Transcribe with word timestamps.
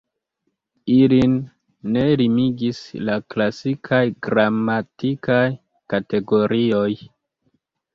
Ilin 0.93 1.35
ne 1.97 2.07
limigis 2.23 2.81
la 3.11 3.19
klasikaj 3.35 4.03
gramatikaj 4.31 5.47
kategorioj. 5.93 6.89